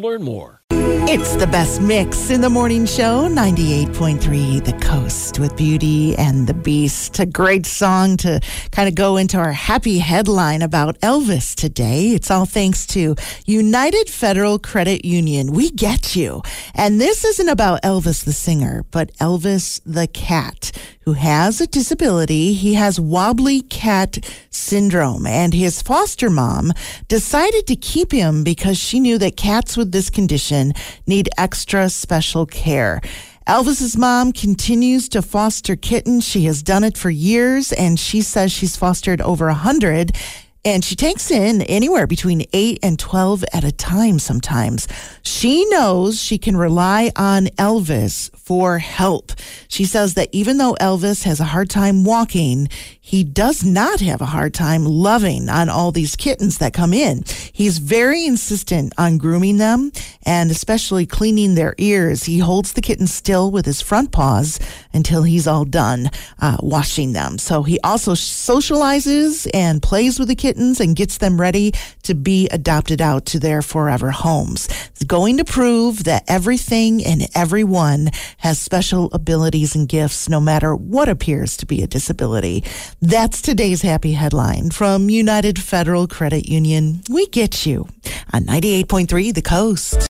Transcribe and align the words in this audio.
to 0.00 0.06
learn 0.06 0.22
more. 0.22 0.60
It's 1.08 1.36
the 1.36 1.46
best 1.46 1.80
mix 1.80 2.30
in 2.30 2.40
the 2.40 2.50
morning 2.50 2.84
show, 2.84 3.28
98.3 3.28 4.64
The 4.64 4.72
Coast 4.84 5.38
with 5.38 5.56
Beauty 5.56 6.16
and 6.16 6.46
the 6.46 6.54
Beast. 6.54 7.18
A 7.20 7.26
great 7.26 7.64
song 7.64 8.16
to 8.18 8.40
kind 8.72 8.88
of 8.88 8.96
go 8.96 9.16
into 9.16 9.38
our 9.38 9.52
happy 9.52 9.98
headline 9.98 10.62
about 10.62 10.98
Elvis 11.00 11.54
today. 11.54 12.08
It's 12.08 12.30
all 12.30 12.44
thanks 12.44 12.86
to 12.88 13.14
United 13.46 14.10
Federal 14.10 14.58
Credit 14.58 15.04
Union. 15.04 15.52
We 15.52 15.70
get 15.70 16.16
you. 16.16 16.42
And 16.74 17.00
this 17.00 17.24
isn't 17.24 17.48
about 17.48 17.82
Elvis 17.82 18.24
the 18.24 18.32
singer, 18.32 18.84
but 18.90 19.14
Elvis 19.18 19.80
the 19.86 20.08
cat 20.08 20.72
who 21.06 21.12
has 21.12 21.60
a 21.60 21.68
disability. 21.68 22.52
He 22.52 22.74
has 22.74 22.98
wobbly 22.98 23.60
cat 23.62 24.18
syndrome 24.50 25.24
and 25.24 25.54
his 25.54 25.80
foster 25.80 26.28
mom 26.28 26.72
decided 27.06 27.68
to 27.68 27.76
keep 27.76 28.10
him 28.10 28.42
because 28.42 28.76
she 28.76 28.98
knew 28.98 29.16
that 29.18 29.36
cats 29.36 29.76
with 29.76 29.85
this 29.92 30.10
condition 30.10 30.74
need 31.06 31.28
extra 31.38 31.88
special 31.88 32.46
care. 32.46 33.00
Elvis's 33.46 33.96
mom 33.96 34.32
continues 34.32 35.08
to 35.10 35.22
foster 35.22 35.76
kittens. 35.76 36.26
She 36.26 36.46
has 36.46 36.62
done 36.62 36.82
it 36.82 36.98
for 36.98 37.10
years 37.10 37.72
and 37.72 37.98
she 37.98 38.20
says 38.20 38.50
she's 38.50 38.76
fostered 38.76 39.20
over 39.20 39.48
a 39.48 39.54
hundred 39.54 40.16
and 40.66 40.84
she 40.84 40.96
takes 40.96 41.30
in 41.30 41.62
anywhere 41.62 42.08
between 42.08 42.44
8 42.52 42.80
and 42.82 42.98
12 42.98 43.44
at 43.52 43.62
a 43.62 43.70
time 43.70 44.18
sometimes. 44.18 44.88
She 45.22 45.64
knows 45.66 46.20
she 46.20 46.38
can 46.38 46.56
rely 46.56 47.12
on 47.14 47.46
Elvis 47.56 48.36
for 48.36 48.78
help. 48.78 49.30
She 49.68 49.84
says 49.84 50.14
that 50.14 50.28
even 50.32 50.58
though 50.58 50.74
Elvis 50.80 51.22
has 51.22 51.38
a 51.38 51.44
hard 51.44 51.70
time 51.70 52.02
walking, 52.02 52.68
he 53.00 53.22
does 53.22 53.64
not 53.64 54.00
have 54.00 54.20
a 54.20 54.26
hard 54.26 54.54
time 54.54 54.84
loving 54.84 55.48
on 55.48 55.68
all 55.68 55.92
these 55.92 56.16
kittens 56.16 56.58
that 56.58 56.72
come 56.72 56.92
in. 56.92 57.22
He's 57.52 57.78
very 57.78 58.26
insistent 58.26 58.92
on 58.98 59.18
grooming 59.18 59.58
them 59.58 59.92
and 60.24 60.50
especially 60.50 61.06
cleaning 61.06 61.54
their 61.54 61.76
ears. 61.78 62.24
He 62.24 62.40
holds 62.40 62.72
the 62.72 62.80
kittens 62.80 63.14
still 63.14 63.52
with 63.52 63.66
his 63.66 63.80
front 63.80 64.10
paws 64.10 64.58
until 64.92 65.22
he's 65.22 65.46
all 65.46 65.64
done 65.64 66.10
uh, 66.40 66.56
washing 66.60 67.12
them. 67.12 67.38
So 67.38 67.62
he 67.62 67.78
also 67.84 68.14
socializes 68.14 69.48
and 69.54 69.80
plays 69.80 70.18
with 70.18 70.26
the 70.26 70.34
kittens 70.56 70.80
and 70.80 70.96
gets 70.96 71.18
them 71.18 71.40
ready 71.40 71.72
to 72.02 72.14
be 72.14 72.48
adopted 72.48 73.00
out 73.00 73.26
to 73.26 73.38
their 73.38 73.62
forever 73.62 74.10
homes. 74.10 74.68
It's 74.90 75.04
going 75.04 75.36
to 75.36 75.44
prove 75.44 76.04
that 76.04 76.24
everything 76.28 77.04
and 77.04 77.28
everyone 77.34 78.10
has 78.38 78.58
special 78.58 79.10
abilities 79.12 79.74
and 79.74 79.88
gifts 79.88 80.28
no 80.28 80.40
matter 80.40 80.74
what 80.74 81.08
appears 81.08 81.56
to 81.58 81.66
be 81.66 81.82
a 81.82 81.86
disability. 81.86 82.64
That's 83.02 83.42
today's 83.42 83.82
happy 83.82 84.12
headline 84.12 84.70
from 84.70 85.10
United 85.10 85.58
Federal 85.58 86.06
Credit 86.08 86.48
Union. 86.48 87.02
We 87.10 87.26
get 87.28 87.66
you 87.66 87.88
on 88.32 88.44
98.3 88.44 89.34
The 89.34 89.42
Coast. 89.42 90.00